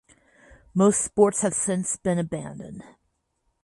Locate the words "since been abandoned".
1.53-2.83